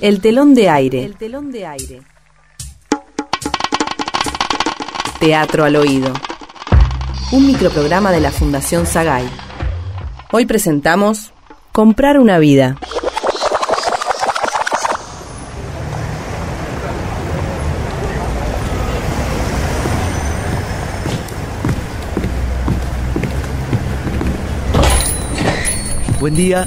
El 0.00 0.22
telón 0.22 0.54
de 0.54 0.70
aire. 0.70 1.04
El 1.04 1.16
telón 1.16 1.52
de 1.52 1.66
aire. 1.66 2.00
Teatro 5.18 5.64
al 5.64 5.76
oído. 5.76 6.14
Un 7.32 7.46
microprograma 7.46 8.10
de 8.10 8.20
la 8.20 8.30
Fundación 8.30 8.86
Sagay. 8.86 9.28
Hoy 10.32 10.46
presentamos 10.46 11.34
Comprar 11.72 12.18
una 12.18 12.38
vida. 12.38 12.78
Buen 26.18 26.34
día. 26.34 26.66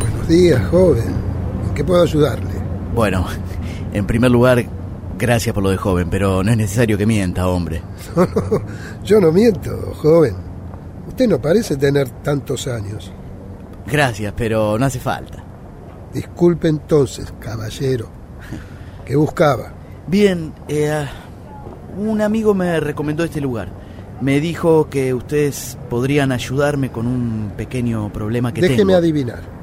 Buenos 0.00 0.28
días, 0.28 0.64
joven. 0.68 1.25
¿En 1.76 1.84
qué 1.84 1.84
puedo 1.84 2.02
ayudarle? 2.04 2.52
Bueno, 2.94 3.26
en 3.92 4.06
primer 4.06 4.30
lugar, 4.30 4.64
gracias 5.18 5.52
por 5.52 5.62
lo 5.62 5.68
de 5.68 5.76
joven, 5.76 6.08
pero 6.08 6.42
no 6.42 6.50
es 6.50 6.56
necesario 6.56 6.96
que 6.96 7.04
mienta, 7.04 7.46
hombre. 7.48 7.82
No, 8.16 8.24
no, 8.24 8.62
yo 9.04 9.20
no 9.20 9.30
miento, 9.30 9.92
joven. 9.96 10.36
Usted 11.06 11.28
no 11.28 11.38
parece 11.38 11.76
tener 11.76 12.08
tantos 12.22 12.66
años. 12.66 13.12
Gracias, 13.86 14.32
pero 14.34 14.78
no 14.78 14.86
hace 14.86 14.98
falta. 15.00 15.44
Disculpe 16.14 16.68
entonces, 16.68 17.30
caballero. 17.40 18.08
¿Qué 19.04 19.14
buscaba? 19.14 19.74
Bien, 20.06 20.54
eh, 20.68 21.04
un 21.98 22.22
amigo 22.22 22.54
me 22.54 22.80
recomendó 22.80 23.22
este 23.22 23.42
lugar. 23.42 23.68
Me 24.22 24.40
dijo 24.40 24.88
que 24.88 25.12
ustedes 25.12 25.76
podrían 25.90 26.32
ayudarme 26.32 26.90
con 26.90 27.06
un 27.06 27.52
pequeño 27.54 28.10
problema 28.14 28.54
que 28.54 28.62
Déjeme 28.62 28.78
tengo. 28.78 28.96
adivinar. 28.96 29.55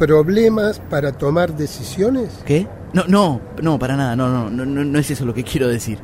¿Problemas 0.00 0.80
para 0.88 1.12
tomar 1.12 1.54
decisiones? 1.54 2.30
¿Qué? 2.46 2.66
No, 2.94 3.04
no, 3.06 3.38
no, 3.60 3.78
para 3.78 3.96
nada, 3.96 4.16
no, 4.16 4.28
no, 4.30 4.48
no, 4.48 4.64
no, 4.84 4.98
es 4.98 5.10
eso 5.10 5.26
lo 5.26 5.34
que 5.34 5.44
quiero 5.44 5.68
decir. 5.68 5.98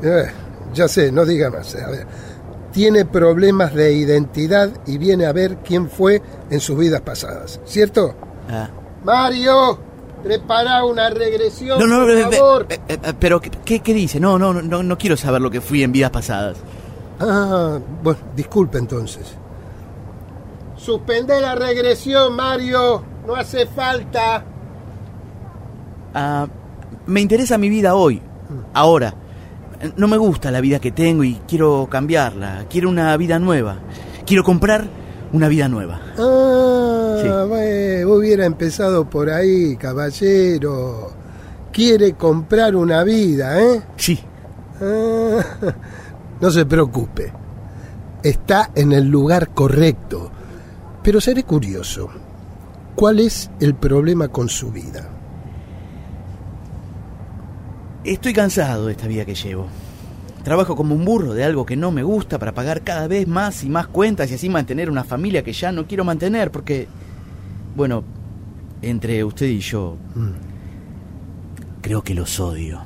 Eh, 0.00 0.26
ya 0.72 0.86
sé, 0.86 1.10
no 1.10 1.24
diga 1.26 1.50
más. 1.50 1.74
A 1.74 1.90
ver, 1.90 2.06
tiene 2.72 3.04
problemas 3.04 3.74
de 3.74 3.92
identidad 3.94 4.70
y 4.86 4.96
viene 4.98 5.26
a 5.26 5.32
ver 5.32 5.56
quién 5.64 5.90
fue 5.90 6.22
en 6.50 6.60
sus 6.60 6.78
vidas 6.78 7.00
pasadas, 7.00 7.58
¿cierto? 7.64 8.14
Ah. 8.48 8.68
Mario, 9.02 9.76
prepara 10.22 10.84
una 10.84 11.10
regresión, 11.10 11.80
No, 11.80 11.86
no, 11.88 12.00
por 12.02 12.10
eh, 12.10 12.20
eh, 12.20 12.36
favor. 12.36 12.66
eh, 12.70 12.78
eh, 12.88 13.12
pero 13.18 13.40
¿qué- 13.40 13.50
¿qué, 13.64 13.80
qué 13.80 13.92
dice? 13.92 14.20
No, 14.20 14.38
no, 14.38 14.52
no, 14.54 14.84
no 14.84 14.98
quiero 14.98 15.16
saber 15.16 15.40
lo 15.42 15.50
que 15.50 15.60
fui 15.60 15.82
en 15.82 15.90
vidas 15.90 16.12
pasadas. 16.12 16.58
Ah, 17.18 17.80
bueno, 18.04 18.20
disculpe 18.36 18.78
entonces. 18.78 19.34
Suspende 20.76 21.40
la 21.40 21.54
regresión, 21.56 22.36
Mario. 22.36 23.02
No 23.26 23.34
hace 23.34 23.66
falta. 23.66 24.44
Ah, 26.14 26.46
me 27.06 27.20
interesa 27.20 27.58
mi 27.58 27.68
vida 27.68 27.94
hoy, 27.94 28.22
ahora. 28.74 29.14
No 29.96 30.08
me 30.08 30.16
gusta 30.16 30.50
la 30.50 30.60
vida 30.62 30.78
que 30.78 30.90
tengo 30.92 31.22
y 31.24 31.34
quiero 31.46 31.86
cambiarla. 31.90 32.64
Quiero 32.70 32.88
una 32.88 33.14
vida 33.16 33.38
nueva. 33.38 33.76
Quiero 34.24 34.42
comprar 34.42 34.86
una 35.32 35.48
vida 35.48 35.68
nueva. 35.68 36.00
Ah, 36.18 37.16
Sí. 37.20 37.28
bueno, 37.48 38.14
hubiera 38.14 38.46
empezado 38.46 39.08
por 39.10 39.28
ahí, 39.30 39.76
caballero. 39.76 41.12
Quiere 41.72 42.14
comprar 42.14 42.74
una 42.76 43.02
vida, 43.04 43.60
¿eh? 43.60 43.82
Sí. 43.96 44.18
Ah, 44.80 45.40
no 46.40 46.50
se 46.50 46.64
preocupe. 46.64 47.32
Está 48.22 48.70
en 48.74 48.92
el 48.92 49.04
lugar 49.08 49.50
correcto. 49.50 50.30
Pero 51.02 51.20
seré 51.20 51.44
curioso. 51.44 52.08
¿Cuál 52.96 53.20
es 53.20 53.50
el 53.60 53.74
problema 53.74 54.28
con 54.28 54.48
su 54.48 54.72
vida? 54.72 55.10
Estoy 58.04 58.32
cansado 58.32 58.86
de 58.86 58.92
esta 58.92 59.06
vida 59.06 59.26
que 59.26 59.34
llevo. 59.34 59.66
Trabajo 60.42 60.76
como 60.76 60.94
un 60.94 61.04
burro 61.04 61.34
de 61.34 61.44
algo 61.44 61.66
que 61.66 61.76
no 61.76 61.90
me 61.90 62.02
gusta 62.02 62.38
para 62.38 62.54
pagar 62.54 62.82
cada 62.82 63.06
vez 63.06 63.28
más 63.28 63.64
y 63.64 63.68
más 63.68 63.88
cuentas 63.88 64.30
y 64.30 64.34
así 64.34 64.48
mantener 64.48 64.88
una 64.88 65.04
familia 65.04 65.42
que 65.44 65.52
ya 65.52 65.72
no 65.72 65.86
quiero 65.86 66.04
mantener 66.04 66.50
porque, 66.50 66.88
bueno, 67.74 68.02
entre 68.80 69.22
usted 69.24 69.46
y 69.46 69.58
yo, 69.58 69.96
creo 71.82 72.02
que 72.02 72.14
los 72.14 72.40
odio. 72.40 72.80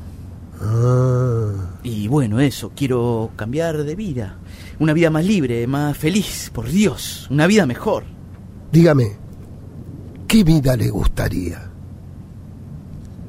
Ah, 0.61 1.53
Y 1.85 2.09
bueno, 2.09 2.41
eso, 2.41 2.73
quiero 2.75 3.31
cambiar 3.37 3.85
de 3.85 3.95
vida. 3.95 4.39
Una 4.81 4.93
vida 4.93 5.11
más 5.11 5.25
libre, 5.25 5.67
más 5.69 5.97
feliz, 5.97 6.51
por 6.53 6.69
Dios. 6.69 7.29
Una 7.31 7.47
vida 7.47 7.65
mejor. 7.65 8.05
dígame, 8.73 9.20
¿qué 10.31 10.45
vida 10.45 10.77
le 10.77 10.89
gustaría? 10.89 11.61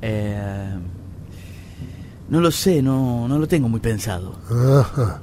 Eh, 0.04 0.76
no 2.30 2.40
lo 2.40 2.52
sé, 2.52 2.84
no, 2.84 3.28
no 3.28 3.40
lo 3.40 3.48
tengo 3.48 3.68
muy 3.68 3.80
pensado. 3.80 4.38
Ajá. 4.48 5.20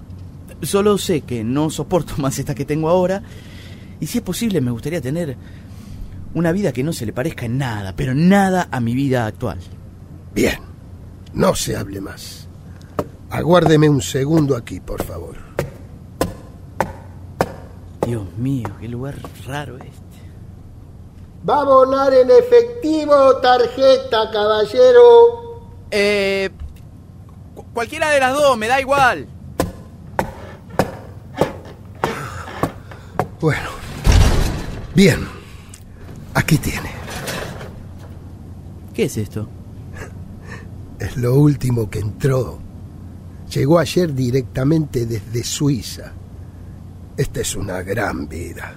Solo 0.63 0.99
sé 0.99 1.21
que 1.21 1.45
no 1.45 1.71
soporto 1.71 2.15
más 2.19 2.37
esta 2.41 2.57
que 2.57 2.65
tengo 2.65 2.89
ahora. 2.89 3.23
Y 4.01 4.07
si 4.07 4.19
es 4.19 4.25
posible, 4.25 4.61
me 4.61 4.73
gustaría 4.73 5.01
tener 5.01 5.37
una 6.35 6.51
vida 6.51 6.73
que 6.73 6.83
no 6.83 6.93
se 6.93 7.07
le 7.07 7.13
parezca 7.13 7.47
en 7.47 7.59
nada, 7.59 7.95
pero 7.95 8.13
nada 8.13 8.67
a 8.73 8.81
mi 8.81 8.95
vida 8.95 9.27
actual. 9.27 9.61
Bien, 10.35 10.59
no 11.33 11.55
se 11.55 11.77
hable 11.77 12.01
más. 12.01 12.49
Aguárdeme 13.31 13.89
un 13.89 14.03
segundo 14.03 14.57
aquí, 14.57 14.81
por 14.81 15.05
favor. 15.05 15.37
Dios 18.05 18.27
mío, 18.37 18.69
qué 18.81 18.89
lugar 18.89 19.17
raro 19.47 19.79
este. 19.79 20.08
¿Va 21.49 21.57
a 21.59 21.61
abonar 21.63 22.13
en 22.13 22.31
efectivo 22.31 23.15
o 23.15 23.37
tarjeta, 23.37 24.31
caballero? 24.31 25.71
Eh. 25.91 26.51
cu- 27.55 27.65
Cualquiera 27.73 28.11
de 28.11 28.21
las 28.21 28.35
dos, 28.35 28.59
me 28.59 28.67
da 28.69 28.81
igual. 28.81 29.27
Bueno, 33.41 33.71
bien, 34.95 35.27
aquí 36.35 36.59
tiene. 36.59 36.91
¿Qué 38.93 39.05
es 39.05 39.17
esto? 39.17 39.49
Es 40.99 41.17
lo 41.17 41.35
último 41.37 41.89
que 41.89 42.01
entró. 42.01 42.59
Llegó 43.49 43.79
ayer 43.79 44.13
directamente 44.13 45.07
desde 45.07 45.45
Suiza. 45.45 46.13
Esta 47.17 47.41
es 47.41 47.55
una 47.55 47.83
gran 47.83 48.29
vida. 48.29 48.75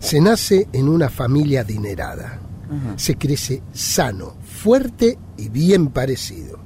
Se 0.00 0.20
nace 0.20 0.68
en 0.72 0.88
una 0.88 1.08
familia 1.08 1.62
adinerada. 1.62 2.40
Se 2.96 3.16
crece 3.16 3.62
sano, 3.72 4.36
fuerte 4.42 5.18
y 5.36 5.48
bien 5.48 5.88
parecido. 5.88 6.58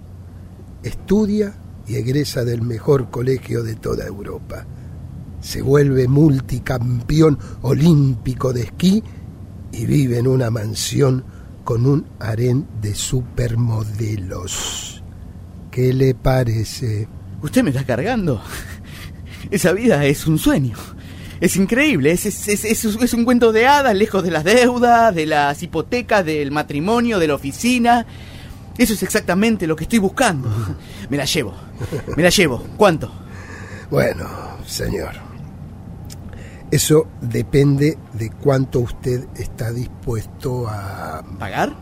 Estudia 0.83 1.55
y 1.87 1.97
egresa 1.97 2.45
del 2.45 2.63
mejor 2.63 3.11
colegio 3.11 3.63
de 3.63 3.77
toda 3.77 4.07
Europa. 4.07 4.67
Se 5.41 5.63
vuelve 5.63 6.09
multicampeón 6.09 7.39
olímpico 7.63 8.53
de 8.53 8.63
esquí 8.63 9.03
y 9.73 9.87
vive 9.87 10.19
en 10.19 10.27
una 10.27 10.51
mansión 10.51 11.25
con 11.65 11.87
un 11.87 12.07
harén 12.19 12.67
de 12.81 12.95
supermodelos. 12.95 15.03
¿Qué 15.71 15.93
le 15.93 16.15
parece? 16.15 17.09
¿Usted 17.43 17.63
me 17.63 17.71
está 17.71 17.85
cargando? 17.85 18.41
Esa 19.51 19.73
vida 19.73 20.05
es 20.05 20.27
un 20.27 20.39
sueño. 20.39 20.77
Es 21.43 21.57
increíble, 21.57 22.13
es, 22.13 22.25
es, 22.25 22.47
es, 22.49 22.85
es- 22.85 23.15
un 23.15 23.25
cuento 23.25 23.51
de 23.51 23.67
hadas, 23.67 23.97
lejos 23.97 24.23
de 24.23 24.31
las 24.31 24.45
deudas, 24.45 25.13
de 25.13 25.27
las 25.27 25.61
hipotecas, 25.61 26.25
del 26.25 26.53
matrimonio, 26.53 27.19
de 27.19 27.27
la 27.27 27.35
oficina. 27.35 28.07
Eso 28.79 28.93
es 28.95 29.03
exactamente 29.03 29.67
lo 29.67 29.75
que 29.75 29.83
estoy 29.83 29.99
buscando. 29.99 30.49
Me 31.11 31.17
la 31.17 31.25
llevo, 31.25 31.53
me 32.17 32.23
la 32.23 32.29
llevo. 32.31 32.63
¿Cuánto? 32.77 33.13
Bueno, 33.91 34.25
señor, 34.65 35.11
eso 36.71 37.09
depende 37.21 37.99
de 38.15 38.31
cuánto 38.31 38.79
usted 38.79 39.27
está 39.37 39.73
dispuesto 39.73 40.67
a... 40.69 41.23
¿Pagar? 41.41 41.75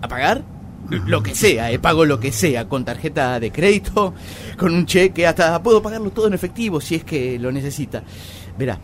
¿A 0.00 0.08
pagar? 0.08 0.42
Lo 0.90 1.22
que 1.22 1.34
sea, 1.34 1.70
eh, 1.72 1.78
pago 1.78 2.04
lo 2.04 2.20
que 2.20 2.32
sea, 2.32 2.68
con 2.68 2.84
tarjeta 2.84 3.40
de 3.40 3.50
crédito, 3.50 4.14
con 4.56 4.74
un 4.74 4.86
cheque, 4.86 5.26
hasta 5.26 5.62
puedo 5.62 5.82
pagarlo 5.82 6.10
todo 6.10 6.28
en 6.28 6.34
efectivo 6.34 6.80
si 6.80 6.96
es 6.96 7.04
que 7.04 7.38
lo 7.38 7.50
necesita. 7.50 8.02
Verá, 8.58 8.78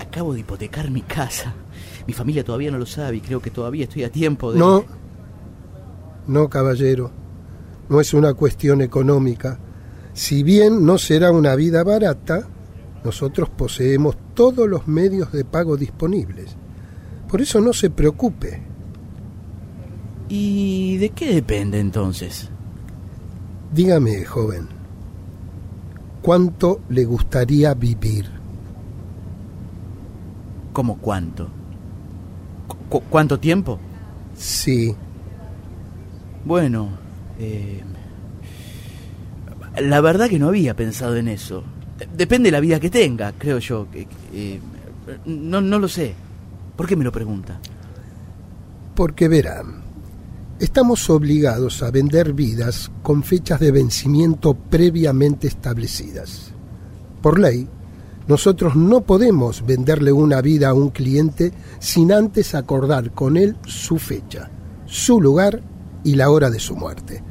acabo 0.00 0.34
de 0.34 0.40
hipotecar 0.40 0.90
mi 0.90 1.02
casa. 1.02 1.54
Mi 2.06 2.12
familia 2.12 2.44
todavía 2.44 2.70
no 2.70 2.78
lo 2.78 2.86
sabe 2.86 3.18
y 3.18 3.20
creo 3.20 3.40
que 3.40 3.50
todavía 3.50 3.84
estoy 3.84 4.04
a 4.04 4.10
tiempo 4.10 4.52
de... 4.52 4.58
No, 4.58 4.84
no, 6.26 6.48
caballero, 6.48 7.10
no 7.88 8.00
es 8.00 8.12
una 8.14 8.34
cuestión 8.34 8.80
económica. 8.80 9.58
Si 10.12 10.42
bien 10.42 10.84
no 10.84 10.98
será 10.98 11.30
una 11.30 11.54
vida 11.54 11.84
barata, 11.84 12.48
nosotros 13.04 13.48
poseemos 13.50 14.16
todos 14.34 14.68
los 14.68 14.86
medios 14.86 15.32
de 15.32 15.44
pago 15.44 15.76
disponibles. 15.76 16.56
Por 17.28 17.40
eso 17.40 17.60
no 17.60 17.72
se 17.72 17.90
preocupe. 17.90 18.71
¿Y 20.34 20.96
de 20.96 21.10
qué 21.10 21.34
depende 21.34 21.78
entonces? 21.78 22.48
Dígame, 23.74 24.24
joven, 24.24 24.66
¿cuánto 26.22 26.80
le 26.88 27.04
gustaría 27.04 27.74
vivir? 27.74 28.30
¿Cómo 30.72 30.96
cuánto? 30.96 31.48
¿Cu- 32.88 33.02
¿Cuánto 33.10 33.38
tiempo? 33.38 33.78
Sí, 34.34 34.94
Bueno, 36.46 36.88
eh, 37.38 37.82
la 39.82 40.00
verdad 40.00 40.28
que 40.30 40.38
no 40.38 40.48
había 40.48 40.74
pensado 40.74 41.14
en 41.16 41.28
eso. 41.28 41.62
Depende 42.16 42.46
de 42.48 42.52
la 42.52 42.60
vida 42.60 42.80
que 42.80 42.88
tenga, 42.88 43.32
creo 43.32 43.58
yo. 43.58 43.86
Eh, 44.32 44.60
no, 45.26 45.60
no 45.60 45.78
lo 45.78 45.88
sé. 45.88 46.14
¿Por 46.74 46.86
qué 46.88 46.96
me 46.96 47.04
lo 47.04 47.12
pregunta? 47.12 47.60
Porque 48.94 49.28
verán, 49.28 49.82
estamos 50.62 51.10
obligados 51.10 51.82
a 51.82 51.90
vender 51.90 52.34
vidas 52.34 52.92
con 53.02 53.24
fechas 53.24 53.58
de 53.58 53.72
vencimiento 53.72 54.54
previamente 54.54 55.48
establecidas. 55.48 56.52
Por 57.20 57.40
ley, 57.40 57.68
nosotros 58.28 58.76
no 58.76 59.00
podemos 59.00 59.66
venderle 59.66 60.12
una 60.12 60.40
vida 60.40 60.68
a 60.68 60.74
un 60.74 60.90
cliente 60.90 61.52
sin 61.80 62.12
antes 62.12 62.54
acordar 62.54 63.10
con 63.10 63.36
él 63.36 63.56
su 63.66 63.98
fecha, 63.98 64.50
su 64.86 65.20
lugar 65.20 65.60
y 66.04 66.14
la 66.14 66.30
hora 66.30 66.48
de 66.48 66.60
su 66.60 66.76
muerte. 66.76 67.24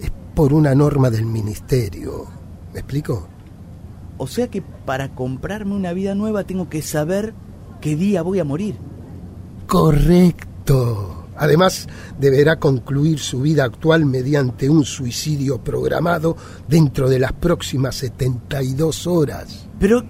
Es 0.00 0.10
por 0.34 0.54
una 0.54 0.74
norma 0.74 1.10
del 1.10 1.26
ministerio. 1.26 2.28
¿Me 2.72 2.80
explico? 2.80 3.28
O 4.16 4.26
sea 4.26 4.48
que 4.48 4.62
para 4.62 5.14
comprarme 5.14 5.74
una 5.74 5.92
vida 5.92 6.14
nueva 6.14 6.44
tengo 6.44 6.70
que 6.70 6.80
saber 6.80 7.34
qué 7.82 7.94
día 7.94 8.22
voy 8.22 8.38
a 8.38 8.44
morir. 8.44 8.78
Correcto. 9.66 11.19
Además, 11.40 11.88
deberá 12.18 12.56
concluir 12.56 13.18
su 13.18 13.40
vida 13.40 13.64
actual 13.64 14.04
mediante 14.04 14.68
un 14.68 14.84
suicidio 14.84 15.56
programado 15.64 16.36
dentro 16.68 17.08
de 17.08 17.18
las 17.18 17.32
próximas 17.32 17.96
72 17.96 19.06
horas. 19.06 19.66
Pero, 19.78 20.04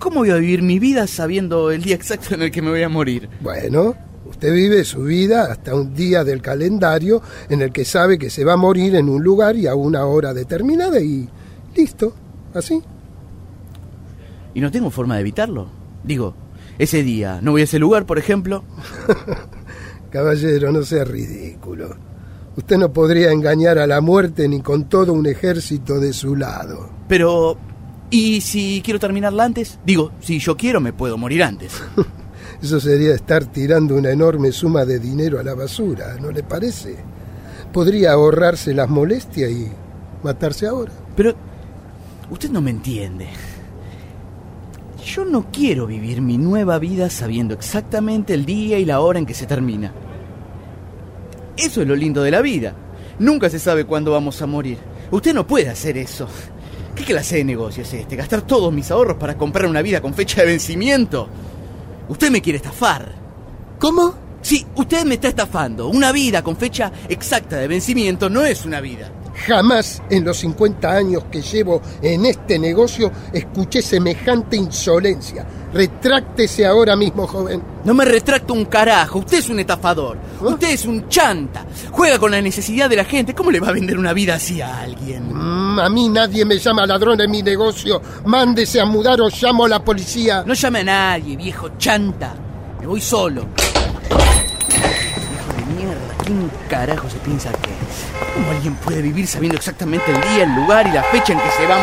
¿cómo 0.00 0.16
voy 0.16 0.30
a 0.30 0.34
vivir 0.34 0.62
mi 0.62 0.80
vida 0.80 1.06
sabiendo 1.06 1.70
el 1.70 1.84
día 1.84 1.94
exacto 1.94 2.34
en 2.34 2.42
el 2.42 2.50
que 2.50 2.62
me 2.62 2.70
voy 2.70 2.82
a 2.82 2.88
morir? 2.88 3.28
Bueno, 3.40 3.94
usted 4.26 4.52
vive 4.52 4.84
su 4.84 5.04
vida 5.04 5.52
hasta 5.52 5.72
un 5.76 5.94
día 5.94 6.24
del 6.24 6.42
calendario 6.42 7.22
en 7.48 7.62
el 7.62 7.70
que 7.70 7.84
sabe 7.84 8.18
que 8.18 8.28
se 8.28 8.44
va 8.44 8.54
a 8.54 8.56
morir 8.56 8.96
en 8.96 9.08
un 9.08 9.22
lugar 9.22 9.54
y 9.54 9.68
a 9.68 9.76
una 9.76 10.04
hora 10.04 10.34
determinada 10.34 10.98
y 10.98 11.28
listo, 11.76 12.12
así. 12.54 12.82
¿Y 14.52 14.60
no 14.60 14.72
tengo 14.72 14.90
forma 14.90 15.14
de 15.14 15.20
evitarlo? 15.20 15.68
Digo, 16.02 16.34
ese 16.76 17.04
día, 17.04 17.38
¿no 17.40 17.52
voy 17.52 17.60
a 17.60 17.64
ese 17.64 17.78
lugar, 17.78 18.04
por 18.04 18.18
ejemplo? 18.18 18.64
Caballero, 20.10 20.72
no 20.72 20.82
sea 20.82 21.04
ridículo. 21.04 21.96
Usted 22.56 22.76
no 22.78 22.92
podría 22.92 23.30
engañar 23.30 23.78
a 23.78 23.86
la 23.86 24.00
muerte 24.00 24.48
ni 24.48 24.60
con 24.60 24.88
todo 24.88 25.12
un 25.12 25.26
ejército 25.26 26.00
de 26.00 26.12
su 26.12 26.34
lado. 26.34 26.90
Pero, 27.08 27.56
¿y 28.10 28.40
si 28.40 28.82
quiero 28.84 28.98
terminarla 28.98 29.44
antes? 29.44 29.78
Digo, 29.86 30.10
si 30.20 30.40
yo 30.40 30.56
quiero 30.56 30.80
me 30.80 30.92
puedo 30.92 31.16
morir 31.16 31.44
antes. 31.44 31.72
Eso 32.62 32.80
sería 32.80 33.14
estar 33.14 33.46
tirando 33.46 33.94
una 33.94 34.10
enorme 34.10 34.52
suma 34.52 34.84
de 34.84 34.98
dinero 34.98 35.38
a 35.38 35.44
la 35.44 35.54
basura, 35.54 36.16
¿no 36.20 36.30
le 36.30 36.42
parece? 36.42 36.96
Podría 37.72 38.12
ahorrarse 38.12 38.74
las 38.74 38.88
molestias 38.88 39.50
y 39.50 39.68
matarse 40.24 40.66
ahora. 40.66 40.92
Pero, 41.16 41.34
usted 42.30 42.50
no 42.50 42.60
me 42.60 42.70
entiende. 42.70 43.28
Yo 45.04 45.24
no 45.24 45.46
quiero 45.50 45.86
vivir 45.86 46.20
mi 46.20 46.38
nueva 46.38 46.78
vida 46.78 47.08
sabiendo 47.10 47.54
exactamente 47.54 48.34
el 48.34 48.44
día 48.44 48.78
y 48.78 48.84
la 48.84 49.00
hora 49.00 49.18
en 49.18 49.26
que 49.26 49.34
se 49.34 49.46
termina. 49.46 49.92
Eso 51.56 51.82
es 51.82 51.88
lo 51.88 51.96
lindo 51.96 52.22
de 52.22 52.30
la 52.30 52.40
vida. 52.40 52.74
Nunca 53.18 53.50
se 53.50 53.58
sabe 53.58 53.84
cuándo 53.84 54.12
vamos 54.12 54.40
a 54.42 54.46
morir. 54.46 54.78
Usted 55.10 55.34
no 55.34 55.46
puede 55.46 55.68
hacer 55.68 55.96
eso. 55.98 56.28
¿Qué 56.94 57.04
clase 57.04 57.36
de 57.36 57.44
negocio 57.44 57.82
es 57.82 57.92
este? 57.92 58.16
¿Gastar 58.16 58.42
todos 58.42 58.72
mis 58.72 58.90
ahorros 58.90 59.16
para 59.16 59.36
comprar 59.36 59.66
una 59.66 59.82
vida 59.82 60.00
con 60.00 60.14
fecha 60.14 60.42
de 60.42 60.48
vencimiento? 60.48 61.28
Usted 62.08 62.30
me 62.30 62.42
quiere 62.42 62.58
estafar. 62.58 63.14
¿Cómo? 63.78 64.14
Sí, 64.42 64.66
usted 64.74 65.04
me 65.04 65.14
está 65.14 65.28
estafando. 65.28 65.88
Una 65.88 66.12
vida 66.12 66.42
con 66.42 66.56
fecha 66.56 66.92
exacta 67.08 67.56
de 67.56 67.68
vencimiento 67.68 68.28
no 68.28 68.44
es 68.44 68.64
una 68.64 68.80
vida. 68.80 69.10
Jamás 69.34 70.02
en 70.10 70.24
los 70.24 70.38
50 70.38 70.90
años 70.90 71.24
que 71.30 71.42
llevo 71.42 71.80
en 72.02 72.26
este 72.26 72.58
negocio 72.58 73.10
escuché 73.32 73.82
semejante 73.82 74.56
insolencia. 74.56 75.46
Retráctese 75.72 76.66
ahora 76.66 76.96
mismo, 76.96 77.26
joven. 77.26 77.62
No 77.84 77.94
me 77.94 78.04
retracto 78.04 78.52
un 78.54 78.64
carajo. 78.64 79.20
Usted 79.20 79.38
es 79.38 79.48
un 79.48 79.60
estafador. 79.60 80.18
Usted 80.40 80.70
es 80.70 80.84
un 80.84 81.08
chanta. 81.08 81.64
Juega 81.92 82.18
con 82.18 82.32
la 82.32 82.42
necesidad 82.42 82.90
de 82.90 82.96
la 82.96 83.04
gente. 83.04 83.34
¿Cómo 83.34 83.50
le 83.50 83.60
va 83.60 83.68
a 83.68 83.72
vender 83.72 83.98
una 83.98 84.12
vida 84.12 84.34
así 84.34 84.60
a 84.60 84.80
alguien? 84.80 85.32
Mm, 85.32 85.78
a 85.78 85.88
mí 85.88 86.08
nadie 86.08 86.44
me 86.44 86.58
llama 86.58 86.86
ladrón 86.86 87.20
en 87.20 87.30
mi 87.30 87.42
negocio. 87.42 88.02
Mándese 88.24 88.80
a 88.80 88.84
mudar 88.84 89.20
o 89.20 89.28
llamo 89.28 89.64
a 89.64 89.68
la 89.68 89.84
policía. 89.84 90.42
No 90.44 90.54
llame 90.54 90.80
a 90.80 90.84
nadie, 90.84 91.36
viejo 91.36 91.70
chanta. 91.78 92.34
Me 92.80 92.86
voy 92.86 93.00
solo. 93.00 93.46
¿Quién 96.30 96.50
carajo 96.68 97.10
se 97.10 97.18
piensa 97.18 97.50
que 97.50 97.70
es? 97.70 98.34
¿Cómo 98.34 98.50
alguien 98.52 98.74
puede 98.76 99.02
vivir 99.02 99.26
sabiendo 99.26 99.56
exactamente 99.56 100.12
el 100.12 100.20
día, 100.20 100.44
el 100.44 100.54
lugar 100.54 100.86
y 100.86 100.92
la 100.92 101.02
fecha 101.02 101.32
en 101.32 101.40
que 101.40 101.50
se 101.50 101.66
va? 101.66 101.76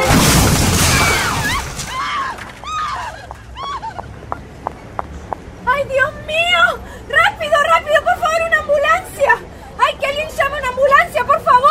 ¡Ay, 5.65 5.83
Dios 5.89 6.13
mío! 6.25 6.79
¡Rápido, 7.09 7.55
rápido, 7.69 8.03
por 8.05 8.19
favor, 8.19 8.47
una 8.47 8.59
ambulancia! 8.59 9.37
¡Ay, 9.79 9.97
que 9.99 10.05
alguien 10.05 10.29
llame 10.29 10.59
una 10.59 10.69
ambulancia, 10.69 11.25
por 11.25 11.41
favor! 11.43 11.67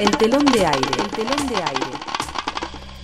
El 0.00 0.16
telón 0.16 0.44
de 0.46 0.66
aire, 0.66 0.88
el 0.98 1.10
telón 1.10 1.46
de 1.46 1.56
aire. 1.56 2.11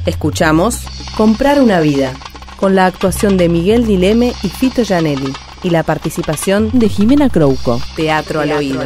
Escuchamos 0.09 0.79
Comprar 1.19 1.61
una 1.61 1.81
vida, 1.81 2.15
con 2.57 2.75
la 2.75 2.87
actuación 2.87 3.37
de 3.37 3.51
Miguel 3.51 3.87
Dileme 3.87 4.33
y 4.43 4.49
Fito 4.49 4.83
Gianelli, 4.83 5.35
y 5.63 5.69
la 5.69 5.83
participación 5.83 6.71
de 6.73 6.89
Jimena 6.89 7.29
Crouco. 7.29 7.79
Teatro, 7.95 8.41
al, 8.41 8.53
oído. 8.53 8.81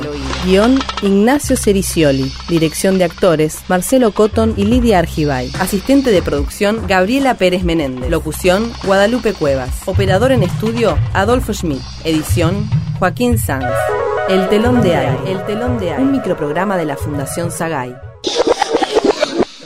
Guión 0.45 0.81
Ignacio 1.01 1.57
Cericioli. 1.57 2.33
Dirección 2.49 2.99
de 2.99 3.05
actores 3.05 3.61
Marcelo 3.69 4.11
Cotton 4.11 4.55
y 4.57 4.65
Lidia 4.65 4.99
Argibay. 4.99 5.53
Asistente 5.61 6.11
de 6.11 6.23
producción 6.23 6.89
Gabriela 6.89 7.35
Pérez 7.35 7.63
Menéndez. 7.63 8.11
Locución 8.11 8.73
Guadalupe 8.85 9.33
Cuevas. 9.33 9.71
Operador 9.87 10.33
en 10.33 10.43
estudio 10.43 10.99
Adolfo 11.13 11.55
Schmidt. 11.55 11.83
Edición 12.03 12.69
Joaquín 12.99 13.39
Sanz. 13.39 13.67
El 14.29 14.49
telón 14.49 14.83
de 14.83 14.97
aire. 14.97 15.19
El 15.31 15.47
telón 15.47 15.79
de 15.79 15.91
aire. 15.91 16.03
Un 16.03 16.11
microprograma 16.11 16.77
de 16.77 16.87
la 16.87 16.97
Fundación 16.97 17.53
Sagay. 17.53 17.95